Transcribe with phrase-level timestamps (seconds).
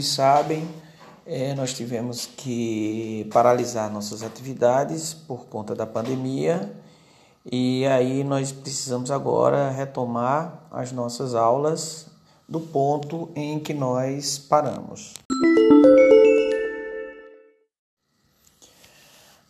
[0.00, 0.66] todos sabem,
[1.26, 6.72] é, nós tivemos que paralisar nossas atividades por conta da pandemia
[7.44, 12.06] e aí nós precisamos agora retomar as nossas aulas
[12.48, 15.12] do ponto em que nós paramos.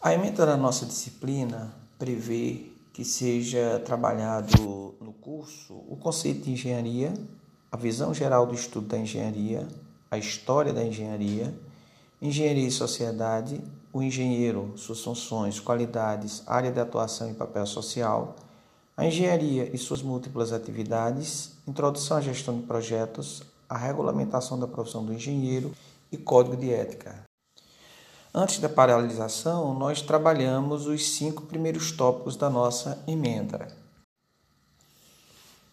[0.02, 7.14] A emenda da nossa disciplina prevê que seja trabalhado no curso o conceito de engenharia,
[7.70, 9.68] a visão geral do estudo da engenharia,
[10.10, 11.54] a história da engenharia,
[12.20, 13.60] engenharia e sociedade,
[13.92, 18.34] o engenheiro, suas funções, qualidades, área de atuação e papel social,
[18.96, 25.04] a engenharia e suas múltiplas atividades, introdução à gestão de projetos, a regulamentação da profissão
[25.04, 25.72] do engenheiro
[26.10, 27.22] e código de ética.
[28.34, 33.68] Antes da paralisação, nós trabalhamos os cinco primeiros tópicos da nossa emenda.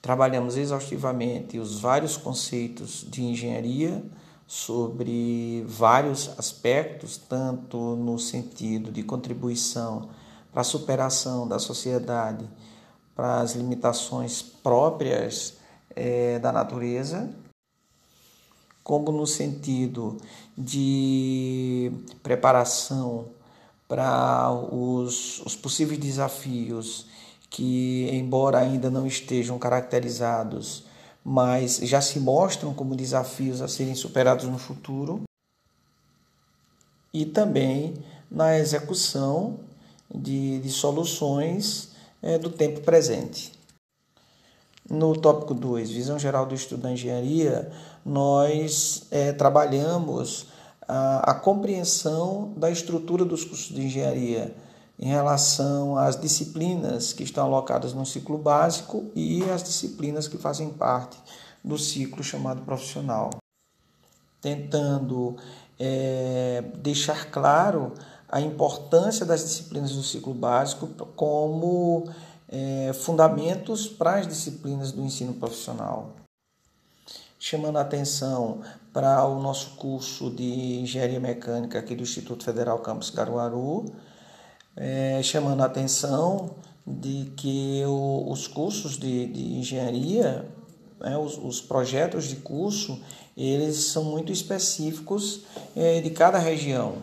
[0.02, 4.04] Trabalhamos exaustivamente os vários conceitos de engenharia
[4.48, 10.10] sobre vários aspectos, tanto no sentido de contribuição
[10.54, 12.48] para a superação da sociedade,
[13.14, 15.58] para as limitações próprias
[15.94, 17.30] é, da natureza,
[18.84, 20.18] como no sentido
[20.58, 21.92] de
[22.24, 23.26] preparação
[23.86, 27.08] para os, os possíveis desafios
[27.50, 30.86] que, embora ainda não estejam caracterizados
[31.30, 35.24] mas já se mostram como desafios a serem superados no futuro,
[37.14, 37.96] e também
[38.32, 39.60] na execução
[40.10, 41.90] de, de soluções
[42.22, 43.52] é, do tempo presente.
[44.90, 47.74] No tópico 2, Visão Geral do Estudo da Engenharia,
[48.06, 50.48] nós é, trabalhamos
[50.88, 54.56] a, a compreensão da estrutura dos cursos de engenharia
[55.00, 60.70] em relação às disciplinas que estão alocadas no ciclo básico e as disciplinas que fazem
[60.70, 61.18] parte
[61.64, 63.30] do ciclo chamado profissional,
[64.42, 65.38] tentando
[65.80, 67.94] é, deixar claro
[68.28, 72.10] a importância das disciplinas do ciclo básico como
[72.50, 76.14] é, fundamentos para as disciplinas do ensino profissional.
[77.40, 83.12] Chamando a atenção para o nosso curso de Engenharia Mecânica aqui do Instituto Federal Campus
[83.12, 83.86] Caruaru,
[84.78, 86.52] é, chamando a atenção
[86.86, 90.46] de que o, os cursos de, de engenharia,
[91.00, 93.00] né, os, os, projetos de curso,
[93.36, 95.42] eles são muito específicos
[95.76, 96.96] é, de cada região.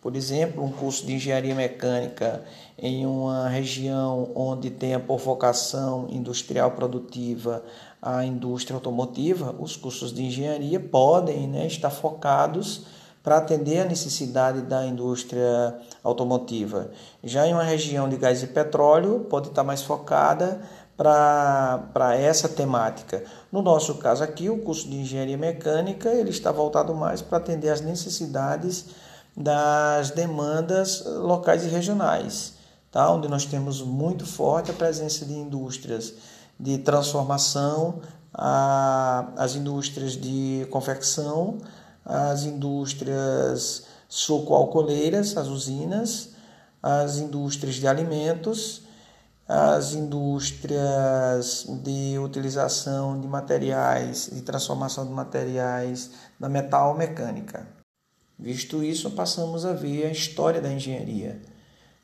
[0.00, 2.42] Por exemplo, um curso de engenharia mecânica
[2.76, 7.62] em uma região onde tenha por vocação industrial produtiva
[8.00, 12.82] a indústria automotiva, os cursos de engenharia podem né, estar focados
[13.22, 16.90] para atender a necessidade da indústria automotiva.
[17.22, 20.60] Já em uma região de gás e petróleo, pode estar mais focada
[20.96, 23.24] para essa temática.
[23.50, 27.70] No nosso caso aqui, o curso de engenharia mecânica ele está voltado mais para atender
[27.70, 28.86] às necessidades
[29.36, 32.54] das demandas locais e regionais,
[32.90, 33.10] tá?
[33.10, 36.14] onde nós temos muito forte a presença de indústrias
[36.60, 38.00] de transformação,
[38.34, 41.58] a, as indústrias de confecção,
[42.04, 46.30] as indústrias suco-alcooleiras, as usinas,
[46.82, 48.82] as indústrias de alimentos,
[49.46, 57.66] as indústrias de utilização de materiais, de transformação de materiais da metal mecânica.
[58.38, 61.40] Visto isso, passamos a ver a história da engenharia,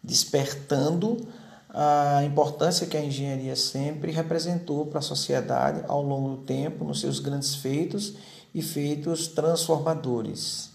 [0.03, 1.27] despertando
[1.71, 7.01] a importância que a engenharia sempre representou para a sociedade ao longo do tempo, nos
[7.01, 8.15] seus grandes feitos
[8.55, 10.71] e feitos transformadores.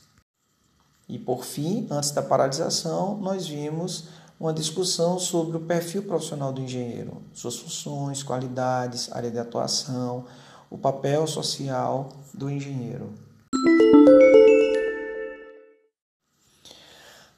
[1.07, 4.06] E por fim, antes da paralisação, nós vimos
[4.39, 10.25] uma discussão sobre o perfil profissional do engenheiro, suas funções, qualidades, área de atuação,
[10.69, 13.13] o papel social do engenheiro.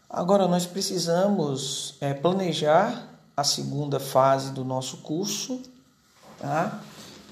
[0.10, 5.62] Agora nós precisamos é, planejar a segunda fase do nosso curso,
[6.40, 6.82] tá?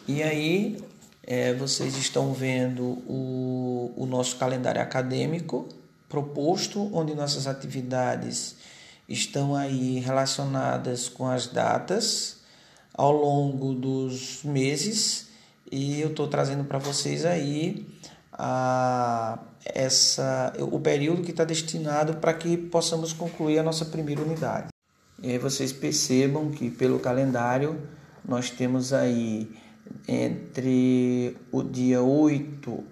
[0.06, 0.83] E aí
[1.25, 5.68] é, vocês estão vendo o, o nosso calendário acadêmico
[6.10, 8.56] proposto, onde nossas atividades
[9.08, 12.38] estão aí relacionadas com as datas
[12.94, 15.28] ao longo dos meses
[15.72, 17.88] e eu estou trazendo para vocês aí
[18.31, 24.68] a, essa, o período que está destinado para que possamos concluir a nossa primeira unidade.
[25.22, 27.81] E aí vocês percebam que pelo calendário
[28.24, 29.50] nós temos aí
[30.07, 32.83] entre o dia 8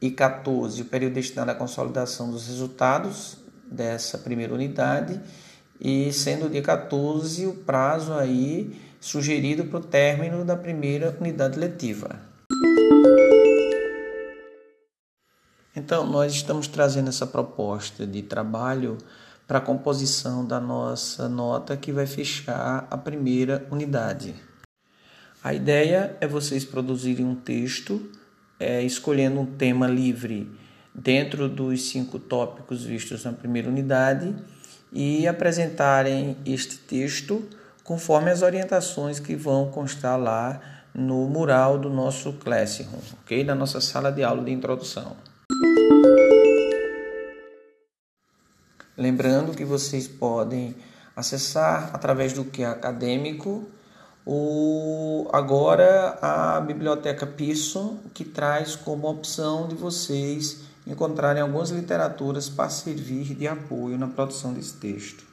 [0.00, 3.38] e 14, o período destinado à consolidação dos resultados
[3.70, 5.20] dessa primeira unidade,
[5.80, 11.58] e sendo o dia 14 o prazo aí sugerido para o término da primeira unidade
[11.58, 12.20] letiva.
[15.74, 18.98] Então, nós estamos trazendo essa proposta de trabalho
[19.46, 24.49] para a composição da nossa nota que vai fechar a primeira unidade.
[25.42, 28.10] A ideia é vocês produzirem um texto
[28.58, 30.50] é, escolhendo um tema livre
[30.94, 34.36] dentro dos cinco tópicos vistos na primeira unidade
[34.92, 37.48] e apresentarem este texto
[37.82, 40.60] conforme as orientações que vão constar lá
[40.94, 43.42] no mural do nosso Classroom, ok?
[43.42, 45.16] Na nossa sala de aula de introdução.
[48.94, 50.76] Lembrando que vocês podem
[51.16, 53.66] acessar através do que é acadêmico
[54.26, 62.68] o agora a biblioteca Pearson que traz como opção de vocês encontrarem algumas literaturas para
[62.68, 65.24] servir de apoio na produção desse texto.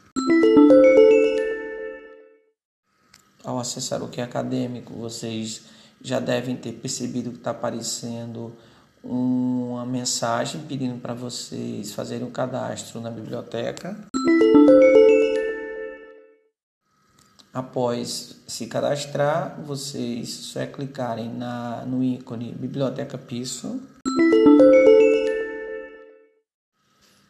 [3.44, 5.64] Ao acessar o que é acadêmico, vocês
[6.02, 8.54] já devem ter percebido que está aparecendo
[9.04, 13.98] uma mensagem pedindo para vocês fazerem o um cadastro na biblioteca.
[17.58, 23.82] Após se cadastrar, vocês só é clicarem na, no ícone Biblioteca Piso.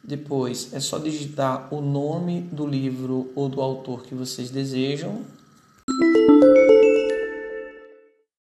[0.04, 5.24] Depois é só digitar o nome do livro ou do autor que vocês desejam.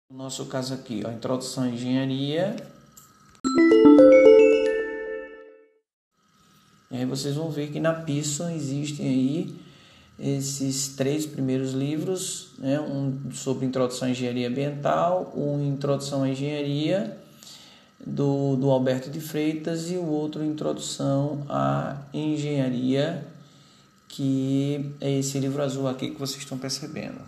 [0.08, 2.54] No nosso caso aqui, ó, Introdução à Engenharia.
[6.92, 9.71] E aí vocês vão ver que na Pearson existem aí
[10.22, 12.78] esses três primeiros livros, né?
[12.78, 17.18] um sobre Introdução à Engenharia Ambiental, um Introdução à Engenharia
[18.06, 23.26] do, do Alberto de Freitas e o outro Introdução à Engenharia,
[24.06, 27.20] que é esse livro azul aqui que vocês estão percebendo.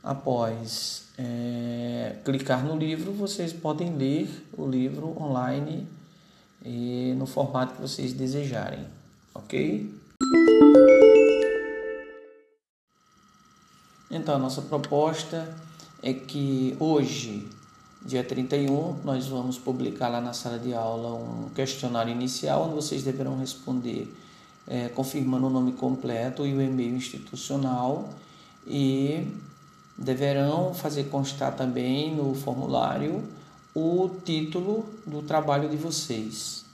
[0.00, 5.88] Após é, clicar no livro, vocês podem ler o livro online
[6.64, 8.86] e no formato que vocês desejarem,
[9.38, 9.94] ok?
[14.10, 15.54] Então, a nossa proposta
[16.02, 17.46] é que hoje,
[18.04, 23.02] dia 31, nós vamos publicar lá na sala de aula um questionário inicial onde vocês
[23.02, 24.14] deverão responder
[24.66, 28.10] é, confirmando o nome completo e o e-mail institucional
[28.66, 29.26] e
[29.96, 33.24] deverão fazer constar também no formulário
[33.74, 36.67] o título do trabalho de vocês.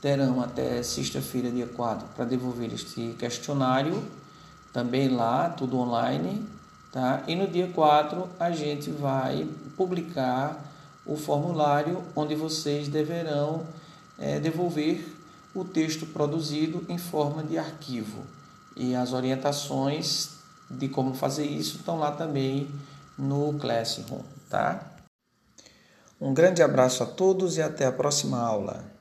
[0.00, 4.02] Terão até sexta-feira, dia 4, para devolver este questionário,
[4.72, 6.46] também lá, tudo online,
[6.90, 7.22] tá?
[7.28, 10.64] E no dia 4 a gente vai publicar
[11.04, 13.66] o formulário onde vocês deverão
[14.18, 15.16] é, devolver
[15.54, 18.24] o texto produzido em forma de arquivo.
[18.76, 20.30] E as orientações
[20.70, 22.70] de como fazer isso estão lá também
[23.18, 24.86] no Classroom, tá?
[26.20, 28.99] Um grande abraço a todos e até a próxima aula.